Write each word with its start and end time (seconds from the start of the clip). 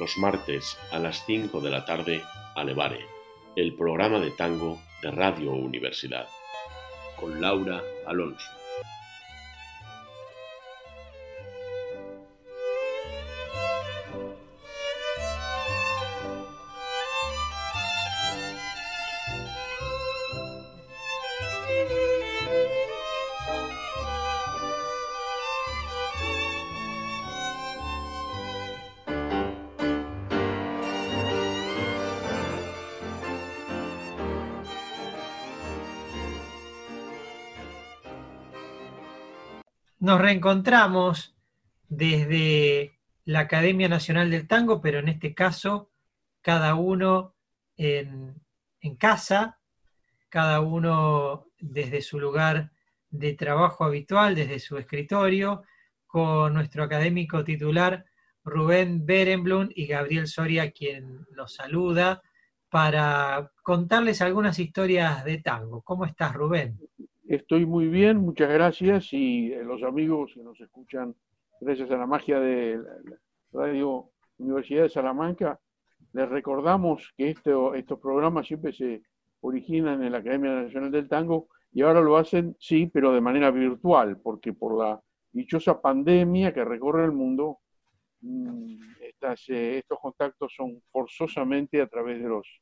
Los 0.00 0.16
martes 0.16 0.78
a 0.92 0.98
las 0.98 1.26
5 1.26 1.60
de 1.60 1.70
la 1.70 1.84
tarde, 1.84 2.22
Alevare, 2.54 3.04
el 3.54 3.74
programa 3.74 4.18
de 4.18 4.30
tango 4.30 4.80
de 5.02 5.10
Radio 5.10 5.52
Universidad, 5.52 6.26
con 7.16 7.38
Laura 7.38 7.82
Alonso. 8.06 8.59
Nos 40.00 40.18
reencontramos 40.18 41.36
desde 41.90 42.98
la 43.26 43.40
Academia 43.40 43.86
Nacional 43.86 44.30
del 44.30 44.48
Tango, 44.48 44.80
pero 44.80 44.98
en 44.98 45.08
este 45.08 45.34
caso 45.34 45.90
cada 46.40 46.74
uno 46.74 47.34
en, 47.76 48.34
casa, 48.98 49.58
cada 50.30 50.60
uno 50.62 51.48
desde 51.58 52.00
su 52.00 52.18
lugar 52.18 52.72
de 53.10 53.34
trabajo 53.34 53.84
habitual, 53.84 54.34
desde 54.34 54.58
su 54.58 54.78
escritorio, 54.78 55.64
con 56.06 56.54
nuestro 56.54 56.82
académico 56.82 57.44
titular 57.44 58.06
Rubén 58.42 59.04
Berenblum 59.04 59.68
y 59.74 59.86
Gabriel 59.86 60.28
Soria, 60.28 60.70
quien 60.70 61.26
los 61.32 61.56
saluda, 61.56 62.22
para 62.70 63.52
contarles 63.62 64.22
algunas 64.22 64.58
historias 64.58 65.26
de 65.26 65.42
tango. 65.42 65.82
¿Cómo 65.82 66.06
estás, 66.06 66.32
Rubén? 66.32 66.80
Estoy 67.30 67.64
muy 67.64 67.86
bien, 67.86 68.16
muchas 68.16 68.48
gracias 68.48 69.12
y 69.12 69.52
eh, 69.52 69.62
los 69.62 69.84
amigos 69.84 70.32
que 70.34 70.42
nos 70.42 70.60
escuchan 70.60 71.14
gracias 71.60 71.88
a 71.92 71.96
la 71.96 72.04
magia 72.04 72.40
de 72.40 72.82
Radio 73.52 74.10
Universidad 74.38 74.82
de 74.82 74.88
Salamanca, 74.88 75.60
les 76.12 76.28
recordamos 76.28 77.14
que 77.16 77.30
esto, 77.30 77.76
estos 77.76 78.00
programas 78.00 78.48
siempre 78.48 78.72
se 78.72 79.04
originan 79.42 80.02
en 80.02 80.10
la 80.10 80.18
Academia 80.18 80.62
Nacional 80.62 80.90
del 80.90 81.08
Tango 81.08 81.46
y 81.72 81.82
ahora 81.82 82.00
lo 82.00 82.16
hacen, 82.16 82.56
sí, 82.58 82.90
pero 82.92 83.12
de 83.12 83.20
manera 83.20 83.52
virtual, 83.52 84.20
porque 84.20 84.52
por 84.52 84.76
la 84.76 85.00
dichosa 85.30 85.80
pandemia 85.80 86.52
que 86.52 86.64
recorre 86.64 87.04
el 87.04 87.12
mundo, 87.12 87.60
mm, 88.22 88.74
estas, 89.02 89.48
eh, 89.50 89.78
estos 89.78 90.00
contactos 90.00 90.52
son 90.52 90.82
forzosamente 90.90 91.80
a 91.80 91.86
través 91.86 92.20
de 92.20 92.28
los, 92.28 92.60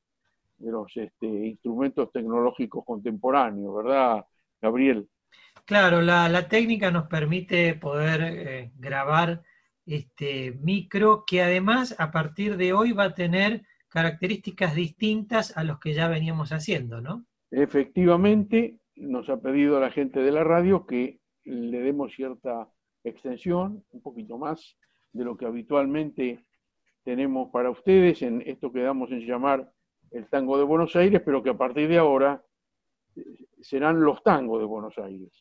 de 0.58 0.70
los 0.70 0.94
este, 0.94 1.26
instrumentos 1.26 2.12
tecnológicos 2.12 2.84
contemporáneos, 2.84 3.74
¿verdad, 3.74 4.26
Gabriel? 4.60 5.08
Claro, 5.64 6.00
la, 6.00 6.28
la 6.28 6.48
técnica 6.48 6.90
nos 6.90 7.08
permite 7.08 7.74
poder 7.74 8.20
eh, 8.22 8.70
grabar 8.76 9.42
este 9.84 10.52
micro 10.62 11.24
que 11.26 11.42
además 11.42 11.94
a 11.98 12.10
partir 12.10 12.56
de 12.56 12.72
hoy 12.72 12.92
va 12.92 13.04
a 13.04 13.14
tener 13.14 13.62
características 13.88 14.74
distintas 14.74 15.56
a 15.56 15.64
los 15.64 15.78
que 15.78 15.94
ya 15.94 16.08
veníamos 16.08 16.52
haciendo, 16.52 17.00
¿no? 17.00 17.24
Efectivamente, 17.50 18.78
nos 18.96 19.28
ha 19.30 19.40
pedido 19.40 19.80
la 19.80 19.90
gente 19.90 20.20
de 20.20 20.30
la 20.30 20.44
radio 20.44 20.86
que 20.86 21.20
le 21.44 21.80
demos 21.80 22.14
cierta 22.14 22.68
extensión, 23.04 23.84
un 23.90 24.02
poquito 24.02 24.36
más 24.36 24.76
de 25.12 25.24
lo 25.24 25.36
que 25.36 25.46
habitualmente 25.46 26.44
tenemos 27.04 27.50
para 27.50 27.70
ustedes 27.70 28.20
en 28.20 28.42
esto 28.46 28.70
que 28.70 28.82
damos 28.82 29.10
en 29.10 29.20
llamar 29.20 29.72
el 30.10 30.28
tango 30.28 30.58
de 30.58 30.64
Buenos 30.64 30.94
Aires, 30.96 31.22
pero 31.24 31.42
que 31.42 31.50
a 31.50 31.56
partir 31.56 31.88
de 31.88 31.98
ahora 31.98 32.42
serán 33.60 34.00
los 34.00 34.22
tangos 34.22 34.60
de 34.60 34.66
Buenos 34.66 34.96
Aires, 34.98 35.32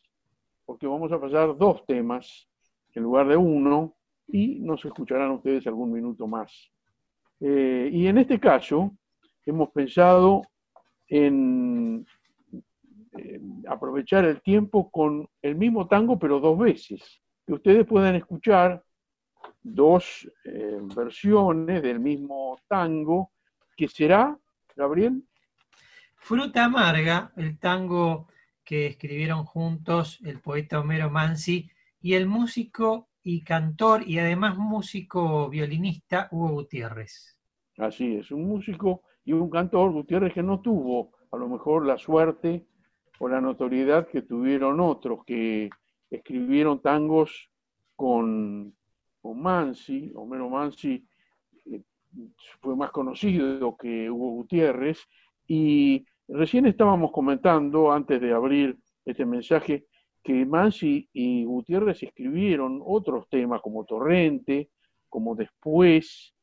porque 0.64 0.86
vamos 0.86 1.10
a 1.12 1.20
pasar 1.20 1.56
dos 1.56 1.84
temas 1.86 2.48
en 2.94 3.02
lugar 3.02 3.28
de 3.28 3.36
uno 3.36 3.94
y 4.26 4.60
nos 4.60 4.84
escucharán 4.84 5.30
ustedes 5.30 5.66
algún 5.66 5.92
minuto 5.92 6.26
más. 6.26 6.70
Eh, 7.40 7.88
y 7.92 8.06
en 8.06 8.18
este 8.18 8.38
caso 8.40 8.92
hemos 9.46 9.70
pensado 9.70 10.42
en 11.06 12.06
aprovechar 13.66 14.24
el 14.24 14.40
tiempo 14.42 14.90
con 14.90 15.28
el 15.42 15.56
mismo 15.56 15.86
tango, 15.86 16.18
pero 16.18 16.40
dos 16.40 16.58
veces. 16.58 17.20
Que 17.46 17.54
ustedes 17.54 17.86
puedan 17.86 18.14
escuchar 18.14 18.82
dos 19.62 20.28
eh, 20.44 20.78
versiones 20.94 21.82
del 21.82 22.00
mismo 22.00 22.58
tango, 22.68 23.32
que 23.76 23.88
será, 23.88 24.38
Gabriel. 24.76 25.22
Fruta 26.18 26.66
amarga, 26.66 27.32
el 27.36 27.58
tango 27.58 28.28
que 28.64 28.86
escribieron 28.86 29.44
juntos 29.44 30.20
el 30.24 30.40
poeta 30.40 30.80
Homero 30.80 31.10
Mansi 31.10 31.70
y 32.02 32.14
el 32.14 32.26
músico 32.26 33.08
y 33.22 33.42
cantor 33.42 34.06
y 34.06 34.18
además 34.18 34.58
músico 34.58 35.48
violinista 35.48 36.28
Hugo 36.30 36.48
Gutiérrez. 36.48 37.38
Así 37.78 38.16
es, 38.16 38.30
un 38.30 38.46
músico 38.46 39.02
y 39.24 39.32
un 39.32 39.48
cantor, 39.48 39.92
Gutiérrez, 39.92 40.34
que 40.34 40.42
no 40.42 40.60
tuvo 40.60 41.12
a 41.30 41.36
lo 41.36 41.48
mejor 41.48 41.86
la 41.86 41.96
suerte 41.98 42.66
o 43.18 43.28
la 43.28 43.40
notoriedad 43.40 44.06
que 44.08 44.22
tuvieron 44.22 44.80
otros 44.80 45.24
que 45.24 45.70
escribieron 46.10 46.80
tangos 46.80 47.50
con, 47.96 48.74
con 49.20 49.40
Mansi, 49.40 50.12
Homero 50.14 50.48
Mansi 50.48 51.06
eh, 51.66 51.82
fue 52.60 52.76
más 52.76 52.90
conocido 52.90 53.76
que 53.76 54.10
Hugo 54.10 54.30
Gutiérrez, 54.30 55.06
y 55.48 56.04
recién 56.28 56.66
estábamos 56.66 57.10
comentando, 57.10 57.90
antes 57.90 58.20
de 58.20 58.32
abrir 58.32 58.76
este 59.04 59.24
mensaje, 59.24 59.86
que 60.22 60.44
Mansi 60.44 61.08
y 61.12 61.44
Gutiérrez 61.44 62.02
escribieron 62.02 62.82
otros 62.84 63.26
temas 63.30 63.62
como 63.62 63.84
Torrente, 63.86 64.68
como 65.08 65.34
Después, 65.34 66.34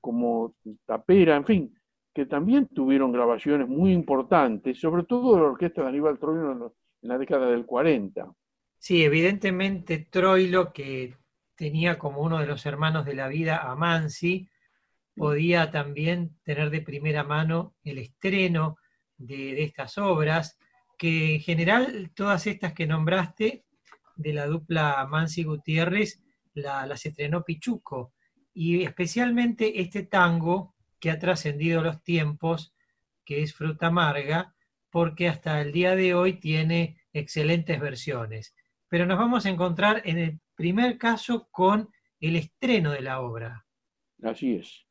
como 0.00 0.54
Tapera, 0.84 1.36
en 1.36 1.46
fin, 1.46 1.74
que 2.14 2.26
también 2.26 2.68
tuvieron 2.68 3.10
grabaciones 3.10 3.66
muy 3.66 3.92
importantes, 3.92 4.78
sobre 4.78 5.04
todo 5.04 5.34
de 5.34 5.40
la 5.40 5.48
orquesta 5.48 5.82
de 5.82 5.88
Aníbal 5.88 6.18
Troilo 6.18 6.74
en 7.02 7.08
la 7.08 7.16
década 7.16 7.50
del 7.50 7.64
40. 7.64 8.30
Sí, 8.76 9.02
evidentemente 9.02 10.08
Troilo, 10.10 10.72
que 10.72 11.16
tenía 11.54 11.98
como 11.98 12.20
uno 12.20 12.38
de 12.38 12.46
los 12.46 12.66
hermanos 12.66 13.06
de 13.06 13.14
la 13.14 13.28
vida 13.28 13.70
a 13.70 13.76
Mansi, 13.76 14.48
podía 15.20 15.70
también 15.70 16.34
tener 16.44 16.70
de 16.70 16.80
primera 16.80 17.24
mano 17.24 17.74
el 17.84 17.98
estreno 17.98 18.78
de, 19.18 19.64
estas 19.64 19.98
obras, 19.98 20.58
que 20.96 21.34
en 21.34 21.40
general 21.42 22.10
todas 22.14 22.46
estas 22.46 22.72
que 22.72 22.86
nombraste 22.86 23.66
de 24.16 24.32
la 24.32 24.46
dupla 24.46 25.06
Mansi 25.10 25.44
Gutiérrez 25.44 26.22
la, 26.54 26.86
las 26.86 27.04
estrenó 27.04 27.44
Pichuco, 27.44 28.14
y 28.54 28.82
especialmente 28.82 29.82
este 29.82 30.04
tango 30.04 30.74
que 30.98 31.10
ha 31.10 31.18
trascendido 31.18 31.82
los 31.82 32.02
tiempos, 32.02 32.72
que 33.22 33.42
es 33.42 33.52
Fruta 33.52 33.88
Amarga, 33.88 34.54
porque 34.88 35.28
hasta 35.28 35.60
el 35.60 35.70
día 35.70 35.96
de 35.96 36.14
hoy 36.14 36.40
tiene 36.40 36.96
excelentes 37.12 37.78
versiones. 37.78 38.54
Pero 38.88 39.04
nos 39.04 39.18
vamos 39.18 39.44
a 39.44 39.50
encontrar 39.50 40.00
en 40.06 40.16
el 40.16 40.40
primer 40.54 40.96
caso 40.96 41.46
con 41.50 41.90
el 42.20 42.36
estreno 42.36 42.92
de 42.92 43.02
la 43.02 43.20
obra. 43.20 43.66
Así 44.22 44.54
es. 44.54 44.86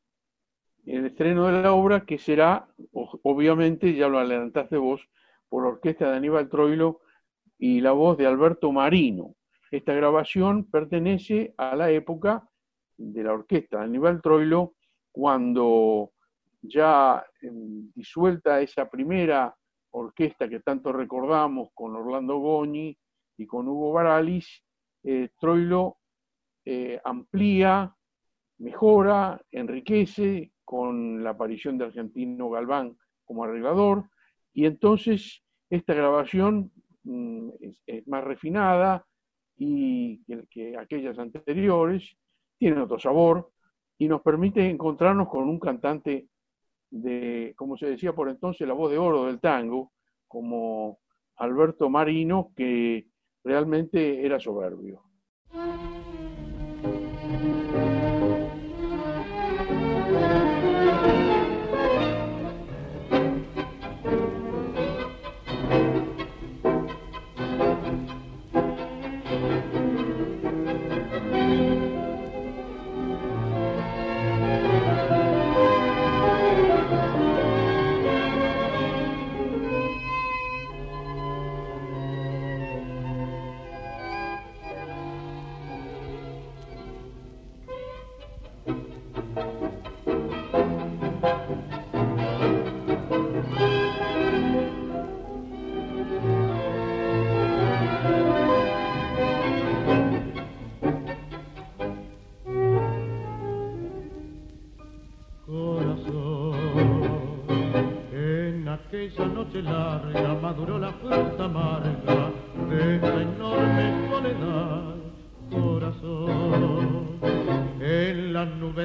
El 0.90 1.06
estreno 1.06 1.46
de 1.46 1.62
la 1.62 1.72
obra 1.72 2.04
que 2.04 2.18
será, 2.18 2.66
obviamente, 3.22 3.94
ya 3.94 4.08
lo 4.08 4.18
adelantaste 4.18 4.76
vos, 4.76 5.00
por 5.48 5.62
la 5.62 5.68
orquesta 5.68 6.10
de 6.10 6.16
Aníbal 6.16 6.48
Troilo 6.48 7.02
y 7.60 7.80
la 7.80 7.92
voz 7.92 8.18
de 8.18 8.26
Alberto 8.26 8.72
Marino. 8.72 9.36
Esta 9.70 9.94
grabación 9.94 10.64
pertenece 10.64 11.54
a 11.58 11.76
la 11.76 11.92
época 11.92 12.44
de 12.96 13.22
la 13.22 13.34
orquesta 13.34 13.78
de 13.78 13.84
Aníbal 13.84 14.20
Troilo 14.20 14.74
cuando 15.12 16.10
ya 16.60 17.24
em, 17.40 17.92
disuelta 17.94 18.60
esa 18.60 18.90
primera 18.90 19.56
orquesta 19.92 20.48
que 20.48 20.58
tanto 20.58 20.92
recordamos 20.92 21.68
con 21.72 21.94
Orlando 21.94 22.38
Goñi 22.38 22.98
y 23.36 23.46
con 23.46 23.68
Hugo 23.68 23.92
Baralis, 23.92 24.64
eh, 25.04 25.28
Troilo 25.38 25.98
eh, 26.64 27.00
amplía, 27.04 27.94
mejora, 28.58 29.40
enriquece 29.52 30.49
con 30.70 31.24
la 31.24 31.30
aparición 31.30 31.78
de 31.78 31.86
Argentino 31.86 32.48
Galván 32.48 32.96
como 33.24 33.42
arreglador, 33.42 34.04
y 34.52 34.66
entonces 34.66 35.42
esta 35.68 35.94
grabación 35.94 36.70
mm, 37.02 37.48
es, 37.88 38.06
más 38.06 38.22
refinada 38.22 39.04
y 39.56 40.22
que, 40.48 40.76
aquellas 40.78 41.18
anteriores, 41.18 42.16
tiene 42.56 42.80
otro 42.82 43.00
sabor 43.00 43.50
y 43.98 44.06
nos 44.06 44.22
permite 44.22 44.70
encontrarnos 44.70 45.28
con 45.28 45.48
un 45.48 45.58
cantante 45.58 46.28
de, 46.88 47.52
como 47.56 47.76
se 47.76 47.86
decía 47.86 48.12
por 48.12 48.28
entonces, 48.28 48.68
la 48.68 48.74
voz 48.74 48.92
de 48.92 48.98
oro 48.98 49.26
del 49.26 49.40
tango, 49.40 49.90
como 50.28 51.00
Alberto 51.38 51.90
Marino, 51.90 52.52
que 52.54 53.08
realmente 53.42 54.24
era 54.24 54.38
soberbio. 54.38 55.02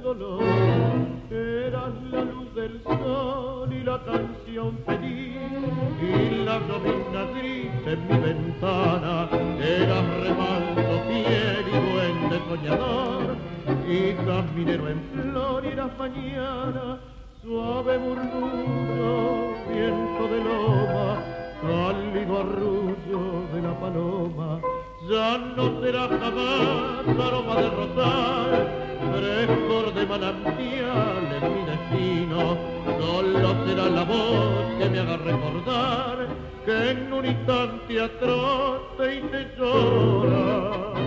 dolor. 0.00 0.42
Eras 1.30 1.92
la 2.10 2.22
luz 2.22 2.54
del 2.54 2.82
sol 2.82 3.72
y 3.72 3.82
la 3.84 4.02
canción 4.04 4.78
feliz 4.86 5.36
y 6.02 6.44
la 6.44 6.58
columna 6.60 7.24
gris 7.34 7.70
en 7.86 8.08
mi 8.08 8.18
ventana. 8.18 9.28
Eras 9.60 10.04
remaldo 10.24 11.02
fiel 11.08 11.66
y 11.68 11.90
duende 11.90 12.40
soñador 12.48 13.36
y 13.88 14.12
caminero 14.24 14.88
en 14.88 15.00
flor 15.12 15.64
y 15.64 15.74
la 15.74 15.86
mañana. 15.98 17.00
Suave 17.42 17.98
murmullo, 17.98 19.54
viento 19.68 20.28
de 20.28 20.44
loma, 20.44 21.24
cálido 21.62 22.40
arrullo 22.40 23.22
de 23.52 23.62
la 23.62 23.80
paloma. 23.80 24.60
Ya 25.10 25.38
no 25.38 25.80
será 25.80 26.06
jamás 26.08 27.26
aroma 27.26 27.54
de 27.56 27.70
rosal 27.70 28.79
frescor 29.12 29.94
de 29.94 30.06
manantial 30.06 31.24
en 31.36 31.54
mi 31.54 31.62
destino, 31.72 32.56
solo 32.98 33.66
será 33.66 33.88
la 33.88 34.04
voz 34.04 34.78
que 34.78 34.88
me 34.88 34.98
haga 35.00 35.16
recordar 35.16 36.28
que 36.64 36.90
en 36.90 37.12
un 37.12 37.24
instante 37.24 38.00
atroz 38.00 38.96
te 38.96 39.22
llora. 39.58 40.99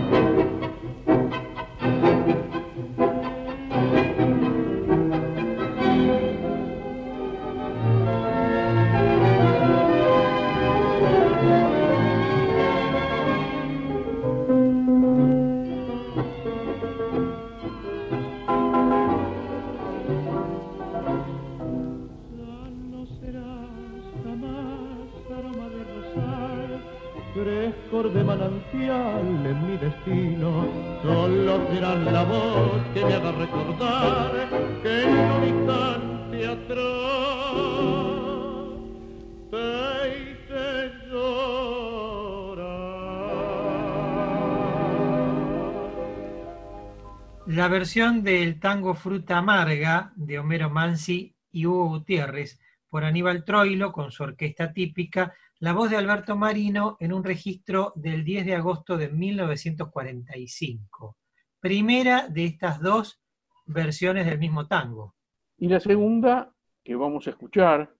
Versión 47.54 48.24
del 48.24 48.58
tango 48.58 48.94
Fruta 48.94 49.38
Amarga 49.38 50.12
de 50.16 50.40
Homero 50.40 50.70
Mansi 50.70 51.36
y 51.52 51.66
Hugo 51.66 51.88
Gutiérrez 51.88 52.58
por 52.88 53.04
Aníbal 53.04 53.44
Troilo 53.44 53.92
con 53.92 54.10
su 54.10 54.24
orquesta 54.24 54.72
típica, 54.72 55.32
la 55.60 55.72
voz 55.72 55.88
de 55.88 55.96
Alberto 55.96 56.34
Marino 56.36 56.96
en 56.98 57.12
un 57.12 57.22
registro 57.22 57.92
del 57.94 58.24
10 58.24 58.46
de 58.46 58.56
agosto 58.56 58.96
de 58.96 59.08
1945. 59.08 61.16
Primera 61.60 62.26
de 62.28 62.44
estas 62.44 62.80
dos 62.80 63.20
versiones 63.66 64.26
del 64.26 64.40
mismo 64.40 64.66
tango. 64.66 65.14
Y 65.56 65.68
la 65.68 65.78
segunda 65.78 66.52
que 66.82 66.96
vamos 66.96 67.28
a 67.28 67.30
escuchar 67.30 67.94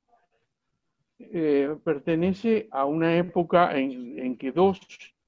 eh, 1.21 1.77
pertenece 1.85 2.67
a 2.73 2.87
una 2.87 3.17
época 3.17 3.79
en 3.79 4.37
que 4.37 4.51
dos 4.51 4.81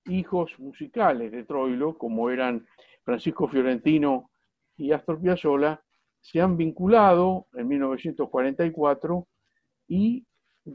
hijos 0.07 0.59
musicales 0.59 1.31
de 1.31 1.45
Troilo, 1.45 1.97
como 1.97 2.29
eran 2.29 2.67
Francisco 3.07 3.47
Fiorentino 3.47 4.33
y 4.77 4.91
Astor 4.91 5.23
Piazzolla, 5.23 5.81
se 6.21 6.41
han 6.41 6.57
vinculado 6.57 7.47
en 7.55 7.69
1944 7.69 9.29
y 9.87 10.27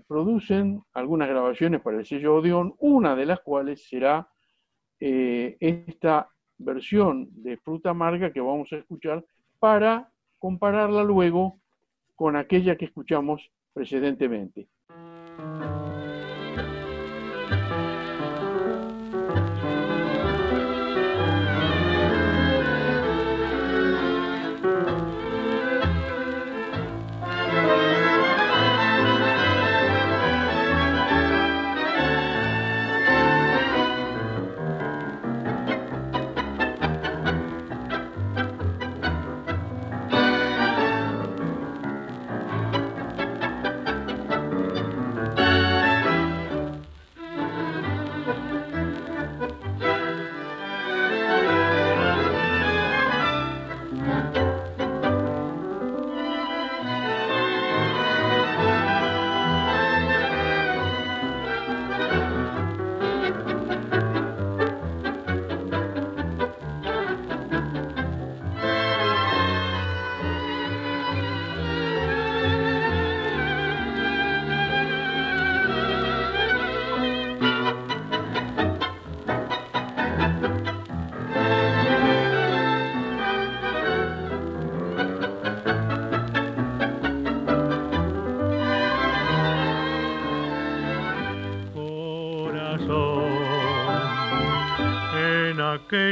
producen 0.07 0.81
algunas 0.93 1.27
grabaciones 1.27 1.81
para 1.81 1.97
el 1.97 2.05
sello 2.05 2.35
Odeón, 2.35 2.73
una 2.77 3.17
de 3.17 3.25
las 3.25 3.41
cuales 3.41 3.85
será 3.85 4.29
eh, 5.01 5.57
esta 5.59 6.29
versión 6.57 7.27
de 7.33 7.57
Fruta 7.57 7.89
Amarga 7.89 8.31
que 8.31 8.39
vamos 8.39 8.71
a 8.71 8.77
escuchar 8.77 9.25
para 9.59 10.09
compararla 10.39 11.03
luego 11.03 11.59
con 12.15 12.37
aquella 12.37 12.77
que 12.77 12.85
escuchamos 12.85 13.51
precedentemente. 13.73 14.69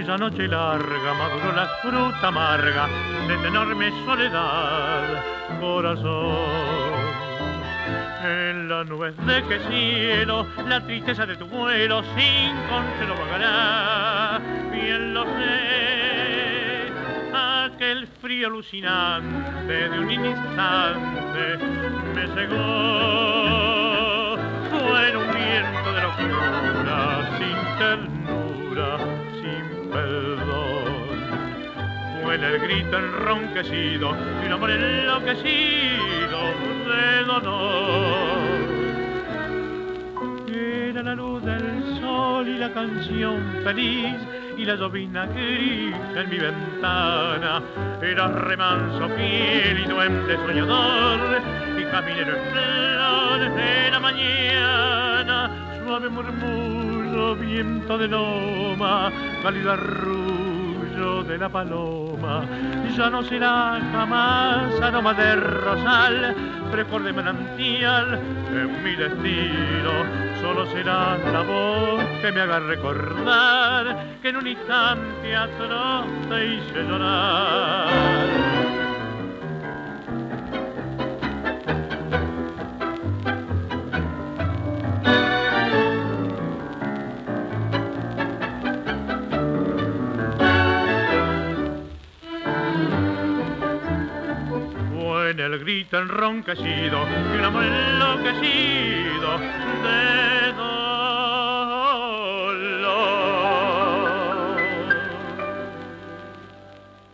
Aquella 0.09 0.17
noche 0.17 0.47
larga 0.47 1.13
maduró 1.13 1.51
la 1.51 1.67
fruta 1.83 2.29
amarga 2.29 2.87
de 3.27 3.35
esta 3.35 3.47
enorme 3.47 3.91
soledad, 4.05 5.23
corazón. 5.59 6.49
En 8.23 8.67
las 8.69 8.87
nubes 8.87 9.15
de 9.17 9.43
que 9.43 9.59
cielo, 9.69 10.47
la 10.67 10.81
tristeza 10.81 11.27
de 11.27 11.35
tu 11.35 11.45
vuelo 11.45 12.01
sin 12.15 12.55
consuelo 12.69 13.15
vagará, 13.19 14.39
bien 14.71 15.13
lo 15.13 15.25
sé, 15.25 16.91
aquel 17.31 18.07
frío 18.19 18.47
alucinante 18.47 19.89
de 19.89 19.99
un 19.99 20.09
instante 20.09 21.57
me 22.15 22.27
cegó, 22.33 22.57
fue 24.71 25.17
un 25.17 25.31
viento 25.33 25.93
de 25.93 26.01
locura 26.01 27.29
sin 27.37 27.57
Fue 32.29 32.35
el 32.35 32.59
grito 32.59 32.95
enronquecido 32.95 34.13
de 34.13 34.45
un 34.45 34.51
amor 34.51 34.69
enloquecido 34.69 36.39
de 36.85 37.23
dolor. 37.25 38.59
Era 40.47 41.01
la 41.01 41.15
luz 41.15 41.43
del 41.43 41.99
sol 41.99 42.47
y 42.47 42.59
la 42.59 42.71
canción 42.71 43.41
feliz 43.63 44.15
y 44.55 44.63
la 44.63 44.75
llovina 44.75 45.25
gris 45.25 45.95
en 46.15 46.29
mi 46.29 46.37
ventana. 46.37 47.63
Era 47.99 48.27
remanso 48.27 49.09
fiel 49.15 49.79
y 49.79 49.87
duende 49.87 50.35
soñador 50.35 51.41
y 51.79 51.83
caminero 51.85 52.35
en 52.35 53.55
de 53.55 53.89
la 53.89 53.99
mañana. 53.99 55.49
Suave 55.83 56.09
murmullo, 56.09 57.35
viento 57.37 57.97
de 57.97 58.07
loma, 58.07 59.11
cálido 59.41 59.71
de 60.99 61.37
la 61.37 61.47
paloma. 61.47 62.43
Ya 62.97 63.09
no 63.09 63.23
será 63.23 63.79
jamás 63.93 64.81
aroma 64.81 65.13
de 65.13 65.33
rosal, 65.35 66.35
frescor 66.71 67.03
de 67.03 67.13
manantial 67.13 68.19
en 68.51 68.83
mi 68.83 68.95
destino. 68.97 69.91
Solo 70.41 70.65
será 70.67 71.17
la 71.31 71.41
voz 71.41 72.03
que 72.21 72.31
me 72.33 72.41
haga 72.41 72.59
recordar 72.59 74.07
que 74.21 74.29
en 74.29 74.37
un 74.37 74.47
instante 74.47 75.35
atroz 75.35 76.05
te 76.27 76.47
hice 76.47 76.83
llorar. 76.83 78.48
El 95.53 95.59
grito 95.59 95.97
enronquecido 95.99 97.07
y 97.07 97.37
un 97.37 97.43
amor 97.43 97.63
enloquecido 97.63 99.39
de 99.83 100.53
dolor. 100.53 100.99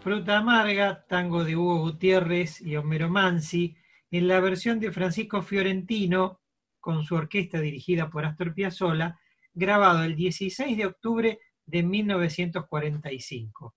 Fruta 0.02 0.38
Amarga, 0.40 1.06
tango 1.08 1.46
de 1.46 1.56
Hugo 1.56 1.80
Gutiérrez 1.80 2.60
y 2.60 2.76
Homero 2.76 3.10
Mansi, 3.10 3.78
en 4.12 4.28
la 4.28 4.42
versión 4.42 4.82
de 4.82 4.92
Francisco 4.92 5.42
Fiorentino, 5.42 6.42
con 6.82 7.06
su 7.06 7.16
orquesta 7.16 7.62
dirigida 7.62 8.10
por 8.10 8.26
Astor 8.26 8.54
Piazzolla, 8.54 9.18
grabado 9.54 10.04
el 10.04 10.16
16 10.16 10.76
de 10.78 10.86
octubre 10.86 11.40
de 11.66 11.84
1945, 11.84 13.76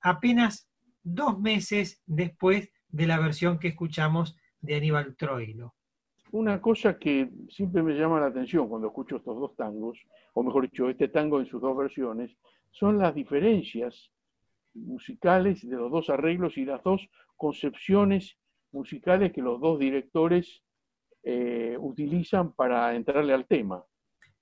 apenas 0.00 0.68
dos 1.04 1.38
meses 1.38 2.02
después 2.04 2.68
de 2.92 3.06
la 3.06 3.18
versión 3.18 3.58
que 3.58 3.68
escuchamos 3.68 4.36
de 4.60 4.76
Aníbal 4.76 5.16
Troilo. 5.16 5.74
Una 6.30 6.60
cosa 6.60 6.98
que 6.98 7.28
siempre 7.50 7.82
me 7.82 7.94
llama 7.94 8.20
la 8.20 8.26
atención 8.26 8.68
cuando 8.68 8.88
escucho 8.88 9.16
estos 9.16 9.38
dos 9.38 9.56
tangos, 9.56 9.98
o 10.34 10.42
mejor 10.42 10.62
dicho, 10.62 10.88
este 10.88 11.08
tango 11.08 11.40
en 11.40 11.46
sus 11.46 11.60
dos 11.60 11.76
versiones, 11.76 12.36
son 12.70 12.98
las 12.98 13.14
diferencias 13.14 14.10
musicales 14.74 15.68
de 15.68 15.76
los 15.76 15.90
dos 15.90 16.08
arreglos 16.08 16.56
y 16.56 16.64
las 16.64 16.82
dos 16.82 17.06
concepciones 17.36 18.38
musicales 18.70 19.32
que 19.32 19.42
los 19.42 19.60
dos 19.60 19.78
directores 19.78 20.62
eh, 21.22 21.76
utilizan 21.78 22.52
para 22.52 22.94
entrarle 22.94 23.34
al 23.34 23.46
tema. 23.46 23.84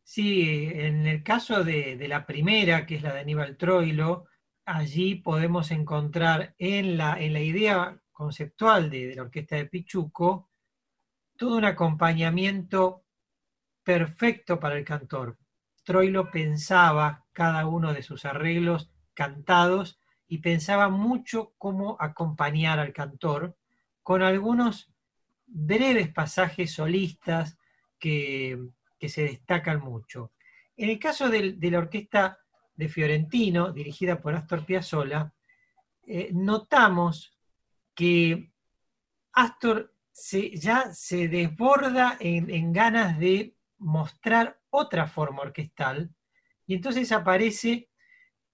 Sí, 0.03 0.71
en 0.73 1.07
el 1.07 1.23
caso 1.23 1.65
de, 1.65 1.97
de, 1.97 2.09
la 2.09 2.27
primera, 2.27 2.87
que 2.87 2.97
es 2.97 3.03
la 3.03 3.13
de 3.13 3.21
Aníbal 3.21 3.57
Troilo, 3.57 4.27
allí 4.65 5.17
podemos 5.17 5.71
encontrar 5.73 6.55
en 6.59 6.97
la, 6.97 7.21
en 7.21 7.33
la 7.33 7.41
idea 7.41 8.01
conceptual 8.21 8.91
de, 8.91 9.15
la 9.15 9.23
orquesta 9.23 9.57
de 9.57 9.65
Pichuco 9.65 10.51
todo 11.39 11.57
un 11.57 11.65
acompañamiento 11.65 13.03
perfecto 13.83 14.61
para 14.61 14.77
el 14.77 14.85
cantor. 14.85 15.39
Troilo 15.85 16.31
pensaba 16.31 17.25
cada 17.33 17.67
uno 17.67 17.95
de 17.95 18.03
sus 18.03 18.27
arreglos 18.27 18.91
cantados 19.15 19.99
y 20.29 20.37
pensaba 20.37 20.91
mucho 20.91 21.55
cómo 21.57 21.97
acompañar 21.99 22.79
al 22.79 22.93
cantor 22.93 23.57
con 24.03 24.21
algunos 24.23 24.93
breves 25.47 26.13
pasajes 26.13 26.73
solistas 26.73 27.57
que, 27.99 28.69
se 29.01 29.23
destacan 29.23 29.81
mucho. 29.81 30.33
En 30.77 30.91
el 30.91 30.99
caso 30.99 31.31
de, 31.31 31.53
de, 31.55 31.71
la 31.71 31.79
orquesta 31.79 32.39
de 32.77 32.91
Fiorentino, 32.91 33.73
dirigida 33.73 34.21
por 34.21 34.35
Astor 34.35 34.67
Piazzolla, 34.67 35.33
eh, 36.03 36.29
notamos 36.35 37.40
que 38.01 38.51
Astor 39.35 39.95
ya 40.55 40.95
se 40.95 41.29
desborda 41.29 42.17
en, 42.19 42.73
ganas 42.73 43.19
de 43.19 43.55
mostrar 43.77 44.59
otra 44.71 45.07
forma 45.07 45.43
orquestal. 45.43 46.11
Y 46.67 46.77
entonces 46.77 47.13
aparece 47.13 47.91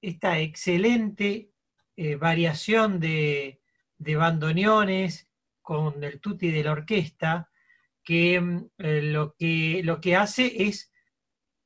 esta 0.02 0.40
excelente 0.40 1.52
eh, 1.94 2.16
variación 2.16 2.98
de, 2.98 3.60
bandoneones 3.98 5.30
con 5.62 6.02
el 6.02 6.20
tutti 6.20 6.50
de 6.50 6.64
la 6.64 6.72
orquesta, 6.72 7.48
que, 8.02 8.34
eh, 8.78 9.02
lo 9.02 9.36
que 9.36 9.80
lo 9.84 10.00
que 10.00 10.16
hace 10.16 10.64
es 10.64 10.90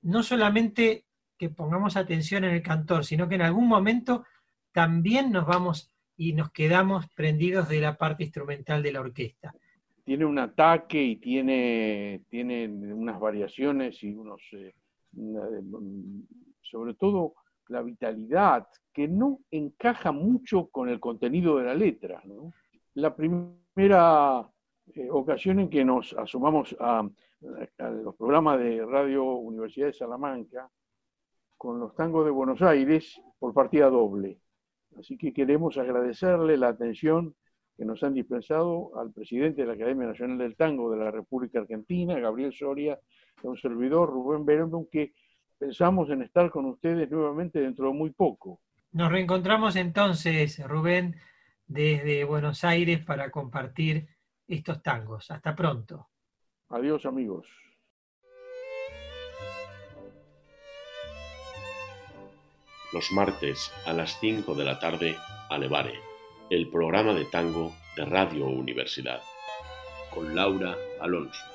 no 0.02 0.22
solamente 0.22 1.06
que 1.38 1.48
pongamos 1.48 1.96
atención 1.96 2.44
en 2.44 2.56
el 2.56 2.62
cantor, 2.62 3.06
sino 3.06 3.26
que 3.26 3.36
en 3.36 3.42
algún 3.42 3.68
momento 3.68 4.26
también 4.70 5.32
nos 5.32 5.46
vamos 5.46 5.89
y 6.20 6.34
nos 6.34 6.50
quedamos 6.50 7.06
prendidos 7.14 7.70
de 7.70 7.80
la 7.80 7.96
parte 7.96 8.24
instrumental 8.24 8.82
de 8.82 8.92
la 8.92 9.00
orquesta. 9.00 9.54
Tiene 10.04 10.26
un 10.26 10.38
ataque 10.38 11.02
y 11.02 11.16
tiene, 11.16 12.24
tiene 12.28 12.68
unas 12.68 13.18
variaciones 13.18 14.02
y 14.04 14.12
unos, 14.12 14.42
eh, 14.52 14.74
sobre 16.60 16.92
todo 16.92 17.36
la 17.68 17.80
vitalidad, 17.80 18.68
que 18.92 19.08
no 19.08 19.38
encaja 19.50 20.12
mucho 20.12 20.66
con 20.66 20.90
el 20.90 21.00
contenido 21.00 21.56
de 21.56 21.64
la 21.64 21.74
letra. 21.74 22.20
¿no? 22.26 22.52
La 22.92 23.16
primera 23.16 24.46
eh, 24.94 25.08
ocasión 25.10 25.60
en 25.60 25.70
que 25.70 25.86
nos 25.86 26.12
asomamos 26.12 26.76
a, 26.78 26.98
a, 27.78 27.88
los 27.88 28.14
programas 28.14 28.58
de 28.58 28.84
Radio 28.84 29.24
Universidad 29.24 29.86
de 29.86 29.94
Salamanca 29.94 30.70
con 31.56 31.80
los 31.80 31.94
tangos 31.94 32.26
de 32.26 32.30
Buenos 32.30 32.60
Aires 32.60 33.18
por 33.38 33.54
partida 33.54 33.88
doble. 33.88 34.38
Así 34.98 35.16
que 35.16 35.32
queremos 35.32 35.78
agradecerle 35.78 36.56
la 36.56 36.68
atención 36.68 37.34
que 37.76 37.84
nos 37.84 38.02
han 38.02 38.14
dispensado 38.14 38.92
al 38.98 39.12
presidente 39.12 39.62
de 39.62 39.68
la 39.68 39.74
Academia 39.74 40.08
Nacional 40.08 40.38
del 40.38 40.56
Tango 40.56 40.90
de 40.90 40.98
la 40.98 41.10
República 41.10 41.60
Argentina, 41.60 42.18
Gabriel 42.18 42.52
Soria, 42.52 42.98
y 43.42 43.46
a 43.46 43.50
un 43.50 43.56
servidor, 43.56 44.10
Rubén 44.10 44.44
Berendon, 44.44 44.86
que 44.90 45.14
pensamos 45.58 46.10
en 46.10 46.22
estar 46.22 46.50
con 46.50 46.66
ustedes 46.66 47.10
nuevamente 47.10 47.60
dentro 47.60 47.86
de 47.86 47.94
muy 47.94 48.10
poco. 48.10 48.60
Nos 48.92 49.10
reencontramos 49.10 49.76
entonces, 49.76 50.62
Rubén, 50.66 51.16
desde 51.66 52.24
Buenos 52.24 52.64
Aires 52.64 53.04
para 53.04 53.30
compartir 53.30 54.08
estos 54.46 54.82
tangos. 54.82 55.30
Hasta 55.30 55.54
pronto. 55.54 56.08
Adiós 56.68 57.06
amigos. 57.06 57.46
Los 62.92 63.12
martes 63.12 63.72
a 63.86 63.92
las 63.92 64.18
5 64.20 64.54
de 64.54 64.64
la 64.64 64.80
tarde, 64.80 65.16
Alevare, 65.48 66.00
el 66.50 66.68
programa 66.68 67.14
de 67.14 67.24
tango 67.24 67.72
de 67.96 68.04
Radio 68.04 68.46
Universidad, 68.46 69.22
con 70.12 70.34
Laura 70.34 70.76
Alonso. 71.00 71.49